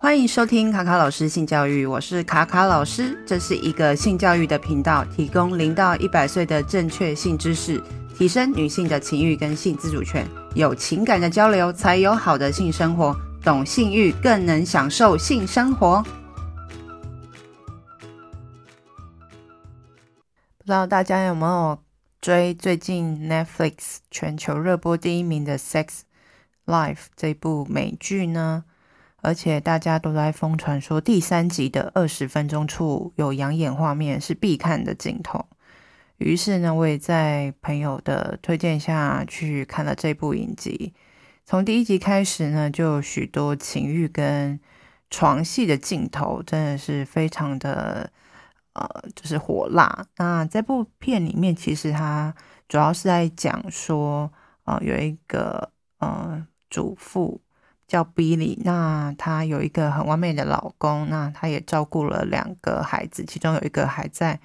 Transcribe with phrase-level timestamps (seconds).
[0.00, 7.82] 欢迎收听卡卡老师性教育，我是卡卡老师，这是一个性教育的频道，提供零到一百岁的正确性知识，
[8.16, 10.24] 提升女性的情欲跟性自主权，
[10.54, 16.00] 有情感的交流才有好的性生活，懂性欲更能享受性生活。
[20.58, 21.76] 不知道大家有没有
[22.20, 26.02] 追最近 Netflix 全球热播第一名的《Sex
[26.66, 28.62] Life》这部美剧呢？
[29.20, 35.44] 而且大家都在疯传说第三集的二十分钟处有养眼画面是必看的镜头。
[36.18, 40.94] 于是呢，我也在朋友的推荐下去看了这部影集。
[41.44, 44.58] 从第一集开始呢，就有许多情欲跟
[45.10, 48.10] 床戏的镜头，真的是非常的
[48.74, 50.06] 呃，就是火辣。
[50.16, 52.34] 那这部片里面，其实它
[52.68, 54.32] 主要是在讲说，
[54.64, 57.40] 呃，有一个呃主妇。
[57.88, 64.38] 叫 Billy，那她有一个很完美的老公，那她也照顾了两个孩子，其中有一个还在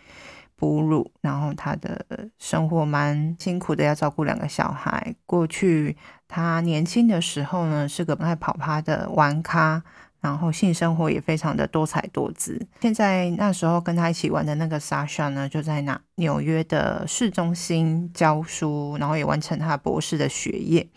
[0.56, 2.06] 哺乳，然后她的
[2.40, 5.14] 生活蛮辛苦的，要照顾两个小孩。
[5.26, 9.84] 过去她年轻的时候呢，是个不爱跑趴的玩咖，
[10.22, 12.66] 然后性生活也非常的多彩多姿。
[12.80, 20.88] 现在那时候跟她一起玩的那个 Sasha 呢，就在那纽约的市中心教书，然后也完成她博士的学业。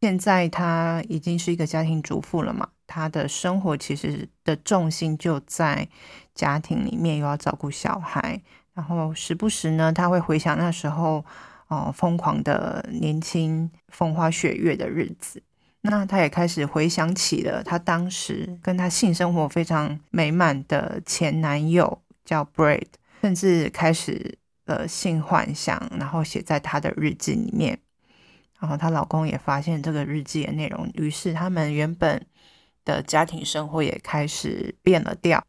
[0.00, 5.88] 现在她已经是一个家庭主妇了嘛，她的生活其实的重心就在
[6.34, 8.40] 家庭里面，又要照顾小孩，
[8.74, 11.24] 然后时不时呢，她会回想那时候
[11.68, 15.42] 哦疯狂的年轻风花雪月的日子。
[15.80, 22.86] 那她也开始回想起了她当时跟她性生活非常美满的前男友叫 Brad，
[23.22, 27.78] 甚至开始了性幻想，然后写在她的日记里面。
[28.58, 32.26] 然后她老公也发现这个日记的内容，于是他们原本
[32.84, 35.44] 的家庭生活也开始变了调。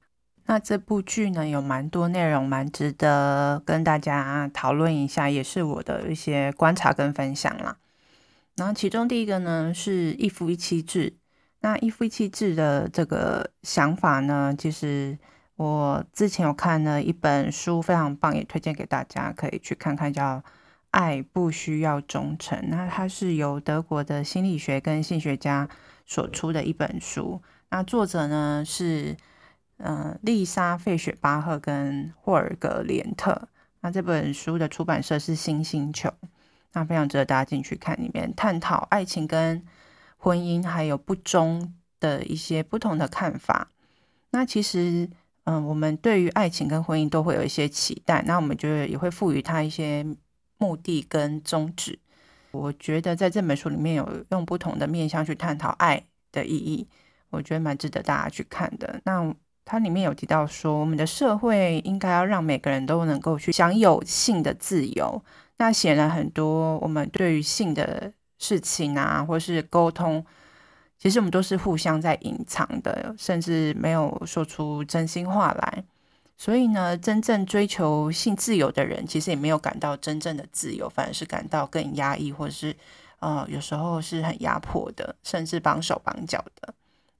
[0.45, 7.77] 那这部剧呢，有蛮多内容，蛮值得跟大家讨论一下，也是我的一些观察跟分享啦。
[8.55, 11.17] 然后其中第一个呢，是一夫一妻制。
[11.59, 15.17] 那一夫一妻制的这个想法呢，其实
[15.57, 20.43] 我之前有看了一本书，非常棒，也推荐给大家，可以去看看，叫。
[20.97, 22.59] 爱不需要忠诚。
[22.69, 25.69] 那它是由德国的心理学跟性学家
[26.07, 27.39] 所出的一本书。
[27.69, 29.15] 那作者呢是
[29.77, 33.47] 呃丽莎费雪巴赫跟霍尔格连特。
[33.81, 36.11] 那这本书的出版社是新星球。
[36.73, 39.63] 那非常值得大家进去看，里面探讨爱情跟
[40.17, 43.69] 婚姻还有不忠的一些不同的看法。
[44.31, 45.07] 那其实
[45.43, 48.23] 嗯、我们对于爱情跟婚姻都会有一些期待。
[48.23, 50.03] 那我们就也会赋予它一些。
[50.57, 51.99] 目的跟宗旨，
[52.51, 56.87] 我觉得在这本书里面有用不同的面向去探讨爱的意义，
[57.29, 58.99] 我觉得蛮值得大家去看的。
[59.05, 59.33] 那
[59.65, 65.23] 它里面有提到说，我们的社会应该要让每个人都能够去享有性的自由。
[65.57, 70.25] 那显然很多我们对于性的事情啊，或是沟通，
[70.97, 75.83] 其实我们都是互相在隐藏的，甚至没有说出真心话来。
[76.37, 82.75] 所以呢，真正追求性自由的人，其实也没有感到真正的自由，反而是感到更压抑，或者是
[83.19, 86.73] 呃，有时候是很压迫的，甚至绑手绑脚的。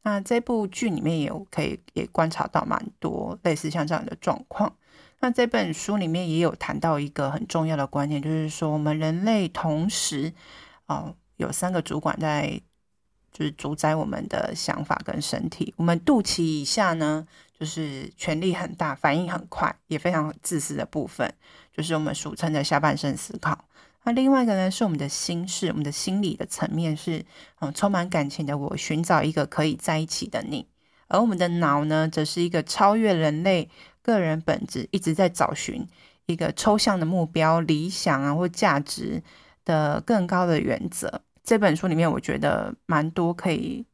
[0.03, 4.71] 那这部剧里面也有可以也观察到蛮多类似像这样的状况。
[5.19, 10.31] 那这本书里面也有谈到一个很重要的观念，就是说我们人类同时
[10.85, 12.61] 哦、有三个主管在，
[13.33, 15.73] 就是主宰我们的想法跟身体。
[15.75, 17.27] 我们肚脐以下呢，
[17.59, 21.33] 就是权力很大、反应很快、也非常自私的部分，
[21.75, 23.65] 就是我们俗称的下半身思考。
[24.03, 27.25] 那另外一个呢，是我们的心事，我们的心理的层面是，
[27.59, 30.67] 嗯，充满感情的我，寻找一个可以在一起的你。
[31.07, 33.69] 而我们的脑呢，则是一个超越人类
[34.01, 35.85] 个人本质，一直在找寻
[36.25, 39.21] 一个抽象的目标、理想啊或价值
[39.65, 41.21] 的更高的原则。
[41.43, 43.85] 这本书里面，我觉得蛮多可以。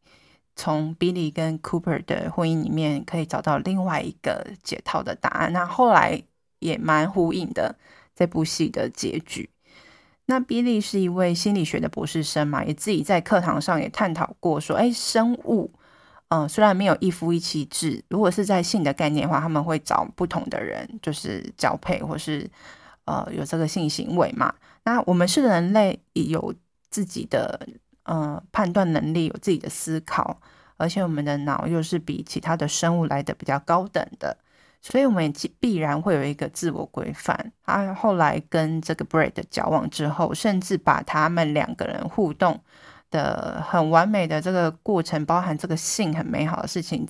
[0.55, 5.51] 从 Billy 跟 Cooper 的婚姻里面，可以找到另外一个解套的答案。
[5.51, 6.21] 那后来
[6.59, 7.75] 也蛮呼应的
[8.15, 9.49] 这部戏的结局。
[10.25, 15.71] 那 Billy 是一位心理学的博士生嘛，也自己在课堂上也探讨过说，哎，生物，
[16.29, 22.49] 嗯、呃，虽然没有一夫一妻制，如果是在性的概念的话，他们会找不同的人，就是交配或是
[23.05, 24.53] 呃有这个性行为嘛。
[24.85, 26.53] 那我们是人类，也有
[26.89, 27.67] 自己的。
[28.03, 30.39] 呃，判断能力有自己的思考，
[30.77, 34.37] 而且我们的脑又是比其他的生物来的比较高等的，
[34.81, 37.53] 所以我们也必然会有一个自我规范。
[37.65, 42.59] 他后来跟这个 bread 交往之后，甚至把他们两个人互动
[43.09, 47.07] 的很完美的这个过程，包含这个性很美好的事情，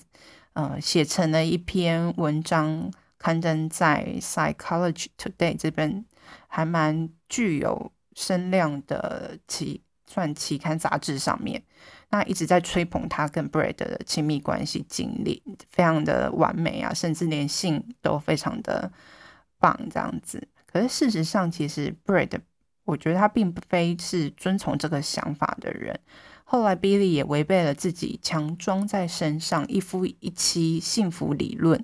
[0.54, 6.06] 呃，写成了一篇文章，刊登在《Psychology Today》这边
[6.48, 9.82] 还蛮具有声量的期
[10.14, 11.64] 算期刊杂志上面。
[12.10, 18.92] 那一直在吹捧他跟 Brad 的亲密关系经历，非常的完美啊，甚至连性都非常的
[19.60, 20.48] 棒这样子。
[20.66, 22.40] 可是事实上，其实 Brad。
[22.86, 25.98] 我觉得他并非是遵从这个想法的人。
[26.44, 31.82] 后来，Billy 也违背了自己强装在身上一夫一妻幸福理论，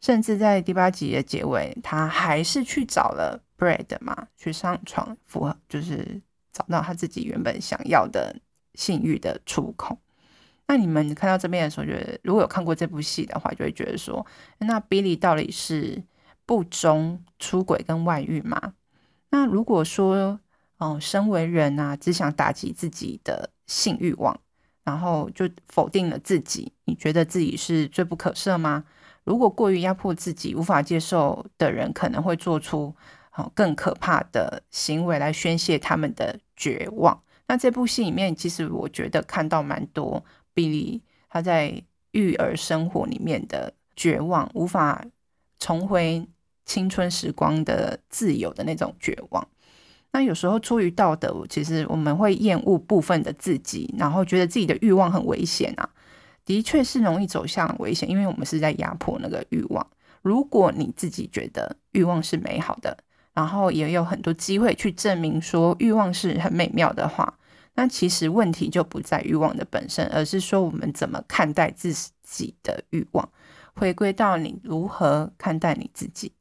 [0.00, 6.20] 甚至在第八集的结尾，他还是去找了 Brad 嘛，去上床，符合就是
[6.56, 8.34] 找到他自己原本想要的
[8.72, 9.98] 性欲的出口。
[10.66, 14.24] 那你们看到这边的时候，觉得如果有看过这部戏的话，就会觉得说，
[14.58, 16.02] 那 Billy 到底是
[16.46, 18.72] 不忠、出轨跟外遇吗？
[19.28, 20.40] 那如果说，
[20.78, 24.40] 哦，身为人啊，只想打击自己的性欲望，
[24.82, 28.84] 然后就否定了自己，你觉得自己是罪不可赦吗？
[29.24, 32.94] 如果过于压迫自己，无法接受的人，可能会做出
[33.34, 37.22] 哦更可怕的行为来宣泄他们的绝望。
[37.46, 40.24] 那这部戏里面，其实我觉得看到蛮多
[40.54, 41.82] Billy 他在
[42.12, 45.04] 育儿生活里面的绝望，无法
[45.58, 46.26] 重回。
[46.68, 49.48] 青春时光的自由的那种绝望，
[50.10, 55.88] 那有时候出于道德，其实我们会厌恶部分的自己，然后觉得自己的欲望很危险啊，
[56.44, 59.86] 的确是容易走向危险，因为我们是在压迫那个欲望。
[60.22, 62.98] 如果你自己觉得欲望是美好的，
[63.36, 67.38] 然后也有很多机会去证明说欲望是很美妙的话，
[67.74, 71.92] 那其实问题就不在欲望的本身，而是说我们怎么看待自
[72.22, 73.28] 己的欲望，
[73.74, 76.32] 回归到你如何看待你自己。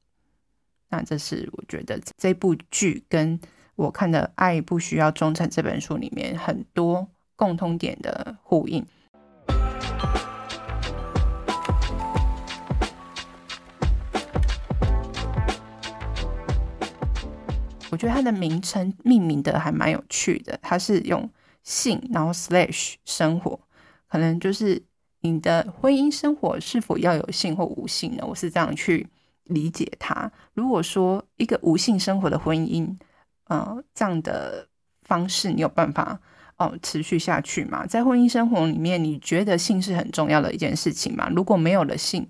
[0.88, 3.38] 那这是我觉得这部剧跟
[3.76, 7.06] 我看的《爱不需要忠诚》这本书里面很多
[7.36, 8.86] 共通点的呼应。
[17.96, 21.30] 我觉得它的名称命名的还蛮有趣的，它是用
[21.64, 23.58] 性，然后 slash 生活，
[24.10, 24.84] 可能就是
[25.22, 28.26] 你的婚姻生活是否要有性或无性呢？
[28.28, 29.08] 我是这样去。
[29.48, 30.32] 理解它。
[30.56, 32.92] 如果说一个无性生活的婚姻，
[33.44, 34.68] 呃，这样的
[35.04, 36.20] 方式，你有办法
[36.58, 37.86] 哦、持续下去吗？
[37.86, 41.30] 在婚姻生活里面，你觉得性是很重要的一件事情吗？
[41.30, 42.28] 如果没有了性，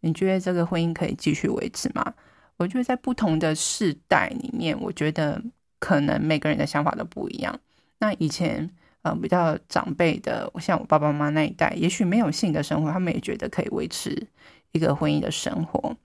[0.00, 2.12] 你觉得这个婚姻可以继续维持吗？
[2.60, 5.42] 我觉得在不同的世代里面，我觉得
[5.78, 7.58] 可能每个人的想法都不一样。
[8.00, 8.68] 那以前
[9.00, 14.28] 呃比较长辈的，像我爸爸妈妈那一代，也许没有性的生活，他们也觉得可以维持
[14.72, 15.96] 一个婚姻的生活。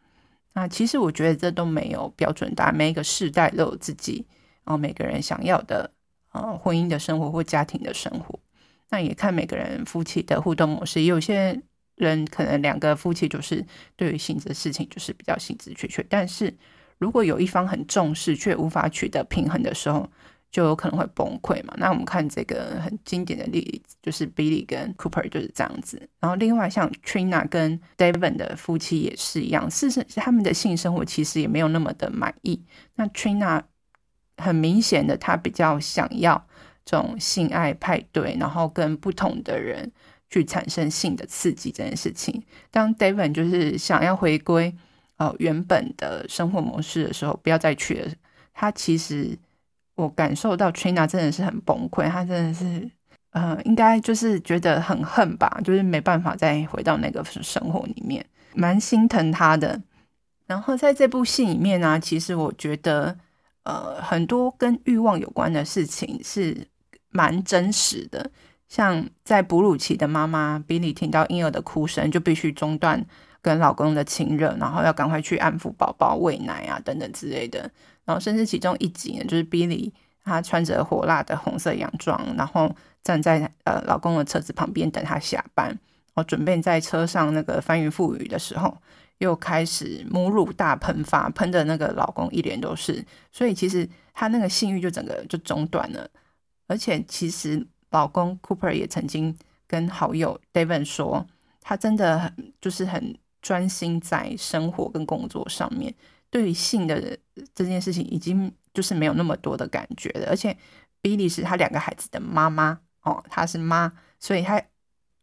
[0.54, 4.26] 那其实我觉得这都没有标准答案，每一个世代都有自己，
[4.64, 5.92] 然后每个人想要的
[6.32, 8.40] 呃婚姻的生活或家庭的生活。
[8.90, 11.62] 那也看每个人夫妻的互动模式，有些
[11.96, 13.66] 人可能两个夫妻就是
[13.96, 16.54] 对于性的事情就是比较兴致缺缺，但是
[16.98, 20.10] 如果有一方很重视却无法取得平衡的时候。
[20.52, 21.74] 就有可能会崩溃嘛。
[21.76, 26.02] 那我们看这个很经典的例子，就是 Billy 跟 Cooper 就是这样子。
[26.22, 32.64] 然后另外像 Trina 跟 Devon 的夫妻也是一样，事实他们的性生活其实也没有那么的满意。
[32.96, 33.64] 那 Trina
[34.38, 36.48] 很明显的，他比较想要
[36.86, 39.92] 这种性爱派对，然后跟不同的人
[40.36, 42.44] 去产生性的刺激这件事情。
[42.70, 44.76] 当 David 就是想要回归
[45.16, 48.12] 呃原本的生活模式的时候，不要再去了。
[48.54, 49.38] 他其实。
[49.98, 52.92] 我感受到 Trina 真的是很崩溃，她真的是，
[53.30, 59.82] 呃，应该就是觉得很恨吧，就是没办法再回到那个生活里面，蛮心疼她的。
[60.48, 63.18] 然后在这部戏里面呢、其实我觉得，
[63.64, 66.68] 呃，很多跟欲望有关的事情是
[67.12, 68.30] 蛮真实的，
[68.68, 73.06] 像在哺乳期的妈妈 Billy 听到婴儿的哭声，就必须中断
[73.42, 77.72] 跟老公的亲热，然后要赶快去安抚宝宝、喂奶啊等等之类的。
[78.06, 79.92] 然后，甚至其中一集呢，就是 Billy
[80.24, 85.78] 她穿着火辣的红色洋装，然后站在呃老公的车子旁边等他下班，然
[86.16, 88.76] 后准备在车上那个翻云覆雨的时候，
[89.20, 93.06] 又开始母乳大喷发，喷的那个老公一脸都是。
[93.32, 96.10] 所以其实他那个性欲就整个就中断了。
[96.68, 97.64] 而且其实
[97.96, 99.34] 老公 Cooper 也曾经
[99.66, 101.26] 跟好友 Devon 说，
[101.62, 105.96] 他真的很就是很专心在生活跟工作上面。
[106.30, 107.18] 对于性的
[107.54, 110.28] 这件事情，已经就是没有那么多的感觉了。
[110.30, 110.58] 而且
[111.02, 114.62] ，Billy 是他两个孩子的妈妈哦，她是妈，所以她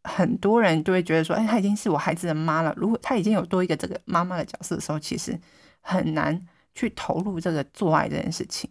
[0.03, 2.73] 很多人都会觉得说，哎，她已经是我孩子的妈了。
[2.75, 5.39] 如果她已经有多一个这个妈妈的角色的时候，其实
[5.81, 6.41] 很难
[6.73, 8.67] 去投入这个做爱这件事情。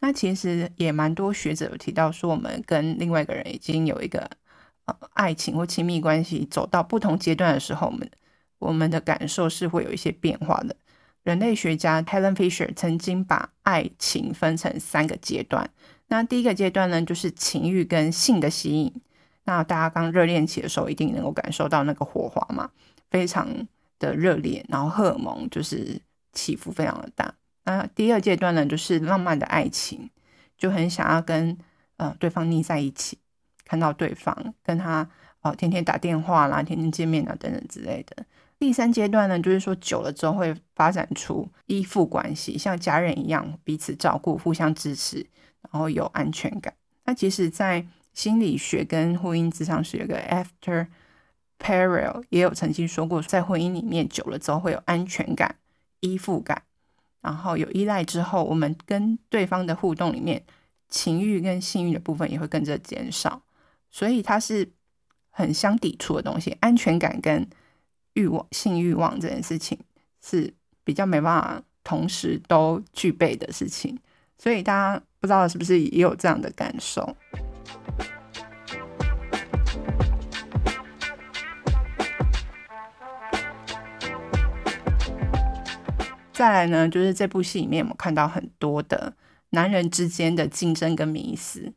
[0.00, 4.28] 那其实也蛮多学者有提到说，我们跟另外一个人已经有一个
[4.86, 8.10] 呃爱情或亲密关系走到不同阶段的时候，我们
[8.58, 10.74] 我们的感受是会有一些变化的。
[11.22, 15.68] 人类学家 Helen Fisher 曾经把爱情分成三个阶段。
[16.08, 18.92] 那第一个阶段呢，就是情欲跟性的吸引。
[19.44, 22.70] 那大家刚热恋期的时候，一定能够感受到那个火花嘛，
[23.10, 23.46] 非常
[23.98, 26.00] 的热烈，然后荷尔蒙就是
[26.32, 27.34] 起伏非常的大。
[27.70, 30.10] 那第二阶段呢，就是浪漫的爱情，
[30.58, 31.56] 就很想要跟
[31.98, 33.16] 呃对方腻在一起，
[33.64, 35.02] 看到对方跟他
[35.42, 38.26] 哦、呃、天天打电话啦，天天见面啊等等之类的。
[38.58, 45.24] 第三阶段呢，就是说久了之后会发展出依附关系，像家人一样彼此照顾、互相支持，
[45.70, 46.74] 然后有安全感。
[47.04, 50.88] 那其实，在心理学跟婚姻之上是有个 Esther
[51.58, 55.54] Perel 也有曾经说过，在婚姻里面久了之后会有安全感、
[56.00, 56.62] 依附感，
[57.20, 60.42] 然后有依赖之后，我们跟对方的互动里面，
[60.88, 63.42] 情欲跟性欲的部分也会跟着减少，
[63.90, 64.68] 所以它是
[65.30, 67.48] 很相抵触的东西，安全感跟。
[68.14, 69.78] 欲望、性欲望这件事情
[70.20, 73.96] 是比较没办法同时都具备的事情，
[74.36, 77.16] 所以大家不知道是不是也有这样的感受？
[86.40, 89.12] 再来呢，就是这部戏里面我们看到很多的
[89.50, 91.70] 男人之间的竞争跟迷思。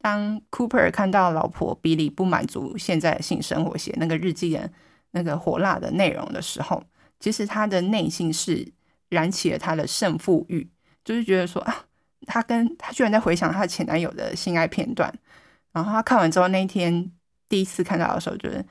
[0.00, 4.72] 当 Cooper 看到老婆 Billy 不满足现在的性生活，写那个日记人。
[5.12, 6.82] 那个火辣的内容的时候，
[7.20, 8.72] 其实他的内心是
[9.08, 10.68] 燃起了他的胜负欲，
[11.04, 11.84] 就是觉得说啊，
[12.26, 15.12] 他跟他居然在回想他前男友的性爱片段，
[15.72, 17.10] 然后他看完之后那一天
[17.48, 18.64] 第一次看到的时候，就是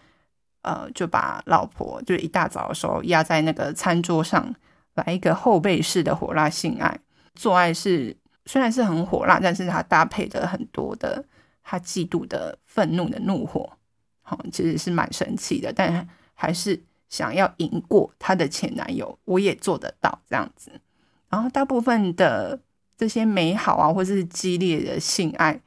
[0.64, 4.54] 呃就把老婆就是一大早的时候压在那个餐桌上
[5.06, 7.00] 来一个后背式的火辣性爱，
[7.36, 11.24] 做爱是虽然是很火辣，但是他搭配的很多的
[11.64, 13.72] 他嫉妒的愤怒的怒火，
[14.22, 16.08] 好，其实是蛮神奇的，但。
[16.40, 20.70] 还是想要赢过她的前男友，我也做得到这样子。
[21.32, 22.60] 然后大部分的
[22.96, 25.60] 这些美好啊，或者是激烈的性爱，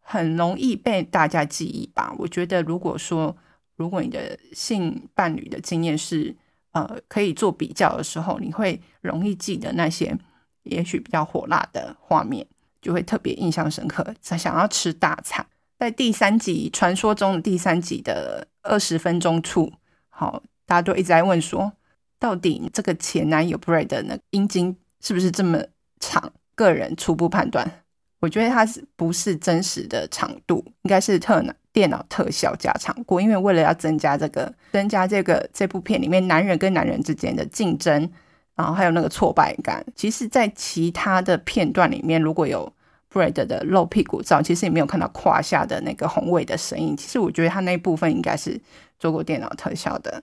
[0.00, 2.14] 很容易被大家记忆吧。
[2.18, 3.34] 我觉得，如果说
[3.76, 6.36] 如果你的性伴侣的经验是
[6.72, 10.16] 呃可以做比较的时候，你会容易记得那些
[10.64, 12.46] 也许比较火辣的画面，
[12.80, 15.46] 就会特别印象深刻，想要吃大餐。
[15.78, 19.72] 在第三集，传说中的第三集的二十分钟处。
[20.08, 21.72] 好，大家都一直在问说，
[22.18, 25.62] 到底这个前男友 Brad 的那阴茎是不是这么
[25.98, 26.32] 长？
[26.54, 27.81] 个人初步判断，
[28.22, 33.20] 我觉得它是不是真实的长度，应该是特电脑特效加长过。
[33.20, 38.10] 因为为了要增加这个，增加这个这部片里面男人跟男人之间的竞争，
[38.54, 39.84] 然后还有那个挫败感。
[39.94, 42.72] 其实，在其他的片段里面，如果有
[43.12, 46.96] Brad 的露屁股照，其实也没有看到胯下的那个宏伟的身影。
[46.96, 48.58] 其实，我觉得他那部分应该是。
[48.98, 50.22] 做过电脑特效的，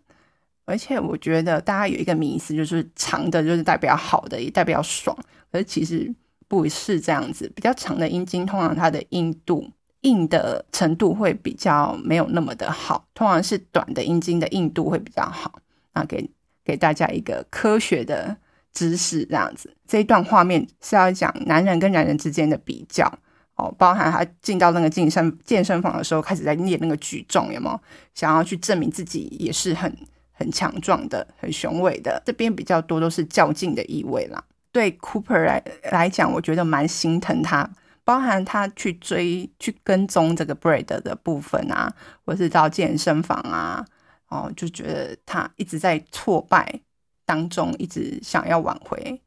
[0.64, 5.14] 而且我觉得大家有一个迷思，就是长的就是代表好的，也代表爽，
[5.52, 6.10] 而其实
[6.50, 7.50] 不是这样子。
[7.56, 9.66] 比较长的阴茎，通常它的硬度
[10.02, 15.62] 硬的程度会比较没有那么的好，通常是短的阴茎的硬度会比较好。
[15.94, 16.30] 那给
[16.66, 18.36] 给大家一个科学的
[18.74, 19.74] 知识，这样子。
[19.88, 23.10] 这一段画面是要讲男人跟男人之间的比较。
[23.56, 27.78] 哦，包含他进到那个健身健身房的时候，开始在练那个举重，有没有
[28.16, 29.94] 想要去证明自己也是很
[30.32, 32.24] 很强壮的、很雄伟的？
[32.26, 34.42] 这边比较多都是较劲的意味啦。
[34.72, 37.70] 对 Cooper 来来讲，我觉得蛮心疼他，
[38.04, 41.94] 包含他去追、去跟踪这个 Brad 的部分啊，
[42.26, 43.86] 或是到健身房啊，
[44.28, 46.82] 哦，就觉得他一直在挫败
[47.26, 49.22] 当中，一直想要挽回。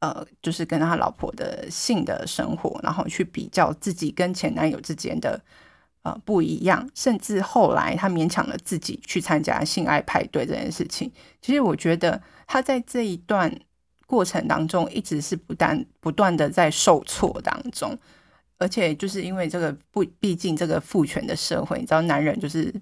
[0.00, 5.40] 呃，就是跟他老婆的性的生活，然后去比较自己跟前男友之间的
[6.02, 11.10] 呃不一样，甚至后来他勉强了自己去参加性爱派对这件事情。
[11.40, 13.50] 其实我觉得他在这一段
[14.06, 17.98] 过程当中，一直是不断不断的在受挫当中，
[18.56, 22.72] 而且就是因为这个不，毕竟这个父权的社会，你知道，男人就是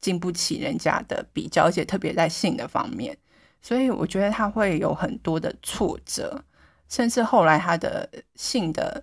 [0.00, 3.16] 经不起人家的比较，而且特别在性的方面，
[3.60, 6.42] 所以我觉得他会有很多的挫折。
[6.88, 9.02] 甚至后来他的性的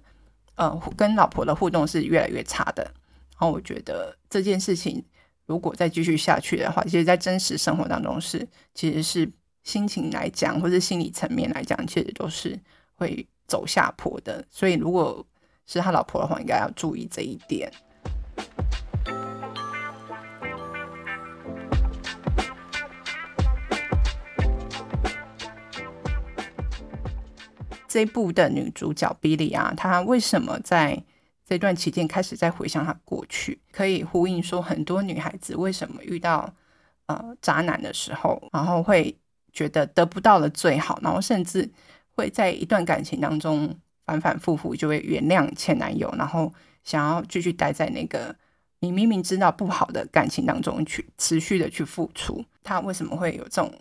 [0.54, 5.04] 呃跟老婆的互动是越来越差的，然后我觉得这件事情
[5.48, 9.32] 如果再继续下去的话，其实，在真实生活当中是其实是
[9.64, 12.60] 心情来讲，或者心理层面来讲，其实都是
[12.96, 14.44] 会走下坡的。
[14.50, 15.26] 所以如果
[15.66, 17.72] 是他老婆的话，应该要注意这一点。
[27.88, 31.04] 这一部的女主角 Billy 啊，她为什么在
[31.44, 36.54] 这段期间开始在回想她过去，可以呼应说很多女孩子为什么遇到
[37.08, 39.18] 呃渣男的时候，然后会
[39.54, 41.70] 觉得得不到的最好，然后甚至
[42.16, 43.76] 会在一段感情当中
[44.06, 46.54] 反反复复就会原谅前男友，然后
[46.84, 48.36] 想要继续待在那个
[48.80, 53.74] 你明明知道不好的感情当中去持续的去付出，他为什么会有这种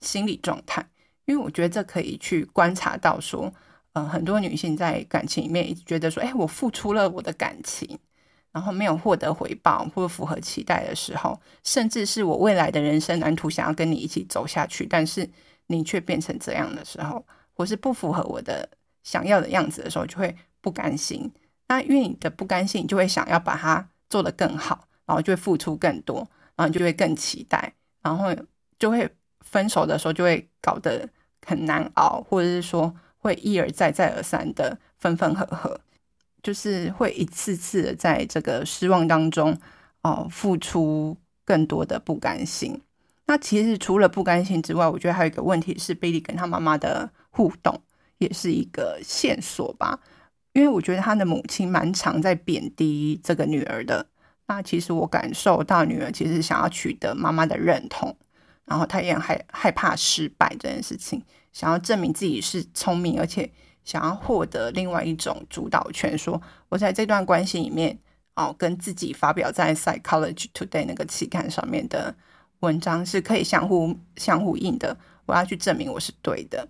[0.00, 0.84] 心理状态？
[1.24, 3.52] 因为我觉得这可以去观察到说，
[3.92, 7.98] 呃，很多女性在感情里面一直觉得说，哎，我付出了我的感情，
[8.52, 15.28] 然后没有获得回报或符合期待的时候，甚至是我未来的人生蓝图想要跟你一起走下去，但是
[15.68, 18.68] 你却变成这样的时候，或是不符合我的
[19.02, 21.32] 想要的样子的时候，就会不甘心。
[21.68, 28.34] 那因为你的不甘心，你就会想要把它做得更好，然后就会付出更多，然后就会更期待，然后
[28.78, 29.08] 就会
[29.40, 31.08] 分手的时候就会搞得
[31.46, 35.80] 很难熬，或者是说会一而再再而三的分分合合，
[36.42, 39.56] 就是会一次次的在这个失望当中
[40.02, 42.80] 哦付出更多的不甘心。
[43.26, 47.80] 那其实除了不甘心之外，我觉得还有一个问题是贝利跟他妈妈的互动
[48.18, 50.00] 也是一个线索吧。
[50.52, 54.06] 因为我觉得他的母亲蛮常在贬低这个女儿的。
[54.48, 58.14] 那其实我感受到女儿其实想要取得妈妈的认同，
[58.66, 61.22] 然后她也害害怕失败这件事情，
[61.52, 63.50] 想要证明自己是聪明，而且
[63.84, 66.16] 想要获得另外一种主导权。
[66.16, 67.98] 说我在这段关系里面，
[68.34, 72.14] 哦，跟自己发表在《Psychology Today》那个期刊上面的
[72.60, 74.96] 文章是可以相互相互应的。
[75.26, 76.68] 我要去证明我是对的。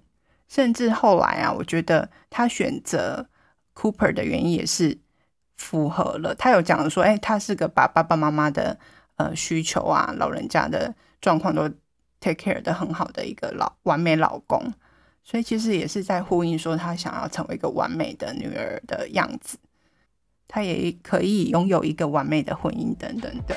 [0.49, 3.29] 甚至后来啊，我觉得他选择。
[3.75, 4.99] Cooper 的原因也是
[5.57, 8.79] 符合了，他有讲说，哎，他是个把爸爸妈妈的
[9.17, 11.67] 呃需求啊，老人家的状况都
[12.21, 14.75] take care 的很好的一个老完美老公，
[15.25, 19.57] 所以其实也是在呼应说，他想要成为一个完美的女儿的样子，
[20.49, 23.57] 他也可以拥有一个完美的婚姻等等的。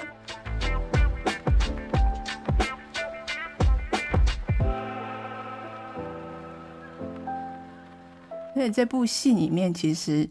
[8.54, 10.30] 所以这部戏里面其实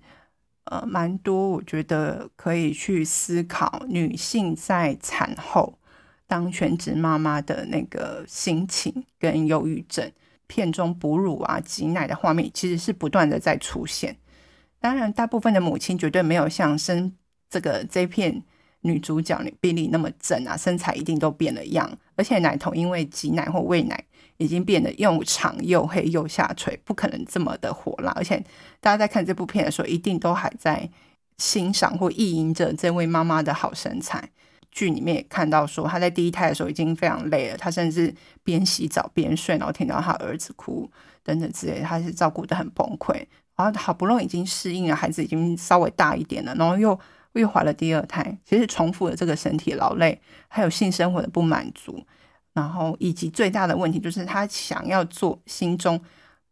[0.64, 5.78] 呃蛮多，我觉得可以去思考女性在产后
[6.26, 10.10] 当全职妈妈的那个心情跟忧郁症。
[10.46, 14.16] 片中哺乳啊、挤奶的画面其实是不断的在出现。
[14.80, 17.12] 当然，大部分的母亲绝对没有像生
[17.48, 18.42] 这个这片
[18.80, 24.04] 女主角比利那么正啊，身材一定都变了样，而且奶头因为挤奶或喂奶。
[24.38, 28.10] 已经变得又长又黑又下垂，不可能这么的火辣。
[28.16, 28.36] 而且
[28.80, 30.90] 大家在看这部片的时候，一定都还在
[31.38, 34.30] 欣赏或意淫着这位妈妈的好身材。
[34.74, 40.90] 剧里面也看到说，她在第一胎的时候已经非常累了，她甚至边洗澡边睡，然后听到她儿子哭
[41.22, 43.14] 等等之类，她是照顾得很崩溃。
[43.56, 46.98] 然后好不容易已经适应了，孩子已经稍微大一点了，然后又
[47.34, 52.04] 又怀了第二胎，其实重复了这个身体劳累，还有性生活的不满足。
[52.52, 56.00] 然后，以及最大的问题就是，他想要做心中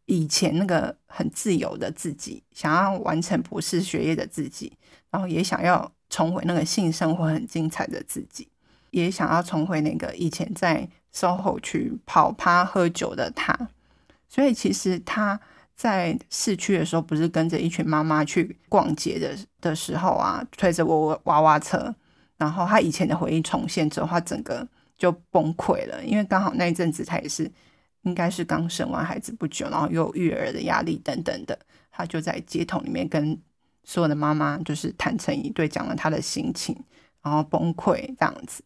[0.05, 4.71] 以前那个很自由的自己，想要完成博士学业的自己，
[5.11, 8.47] 然后也想要重回那个性生活很精彩的自己，
[8.91, 13.57] 也想要重回那个以前在 SOHO 去跑趴喝酒的他。
[14.29, 15.39] 所以，其实他
[15.75, 21.95] 在市区的时候，不是跟着一群妈妈去逛街的的时候啊，推着我娃娃车，
[22.37, 24.67] 然后他以前的回忆重现之后，他整个。
[24.95, 27.51] 就崩溃了，因为刚好那一阵子他也是，
[28.03, 31.59] 应该是刚生完孩子不久，然后又有育儿的压力等等的，
[31.91, 33.37] 他就在街头里面跟
[33.83, 36.75] 所有的妈妈就是坦诚以对，讲了她的心情，
[37.21, 38.63] 然后崩溃这样子。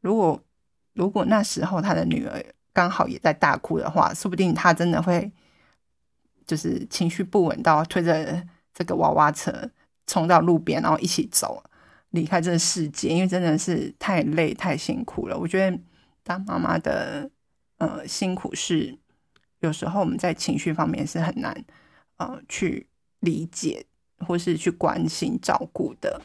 [0.00, 0.42] 如果
[0.94, 5.30] 如果那时候她的女儿刚好也在大哭的话，说不定她真的会
[6.46, 9.70] 就是情绪不稳到推着这个娃娃车
[10.06, 11.62] 冲到路边，然后一起走。
[12.10, 15.38] 离开这个世界，因为真的是太累、太辛苦了。
[15.38, 15.78] 我觉得
[16.24, 17.30] 当妈妈的，
[17.78, 18.98] 呃，辛苦是
[19.60, 21.64] 有时候我们在情绪方面是很难，
[22.16, 22.88] 呃，去
[23.20, 23.86] 理解
[24.26, 26.20] 或是去关心、照顾的。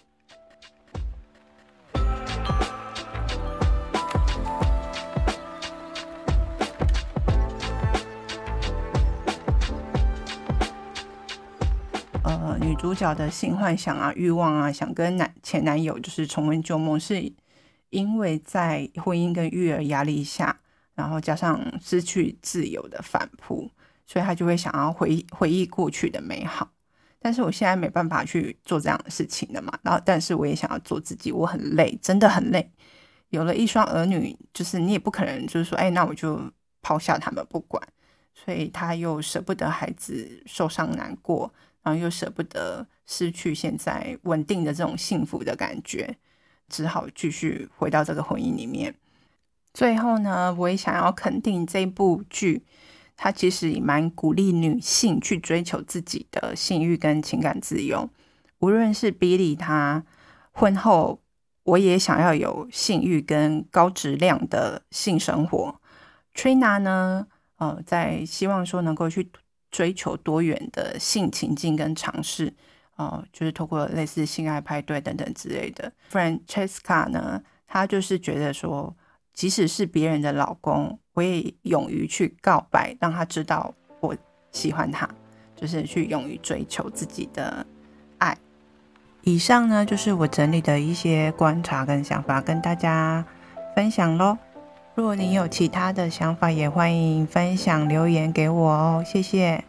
[12.24, 17.32] 呃，女主角的性幻想啊、欲望啊，想跟男前男友就是重温旧梦，是
[17.92, 20.60] 因为在婚姻跟育儿压力下，
[20.96, 23.70] 然后加上失去自由的反扑，
[24.08, 26.72] 所以她就会想要回回忆过去的美好。
[27.26, 32.72] 但是我现在没办法去做这样的事情了嘛，然后但是我也想要做自己，我很累，真的很累。
[33.30, 36.40] 有了一双儿女，就是你也不可能就是说，哎，那我就
[36.84, 37.82] 抛下他们不管。
[38.36, 46.16] 所以他又舍不得孩子受伤难过，然后又舍不得失去现在稳定的这种幸福的感觉，
[46.70, 48.94] 只好继续回到这个婚姻里面。
[49.74, 52.64] 最后呢，我也想要肯定这部剧，
[53.18, 58.10] 他其实也蛮鼓励女性去追求自己的性欲跟情感自由。
[58.60, 60.04] 无论是 Billy 他
[60.52, 61.22] 婚后，
[61.64, 65.80] 我也想要有性欲跟高质量的性生活。
[66.34, 69.32] Trina 呢，呃，在希望说能够去
[69.72, 72.54] 追求多元的性情境跟尝试，
[72.98, 75.92] 呃，就是透过类似性爱派对等等之类的。
[76.12, 78.96] Francesca 呢，她就是觉得说，
[79.36, 84.16] 即使是别人的老公，我也勇于去告白，让他知道我
[84.52, 85.08] 喜欢他，
[85.56, 87.64] 就是去勇于追求自己的
[88.18, 88.36] 爱。
[89.24, 93.26] 以上呢，就是我整理的一些观察跟想法，跟大家
[93.76, 94.38] 分享喽。
[94.96, 99.66] 如果你有其他的想法，也欢迎分享留言给我哦，谢谢。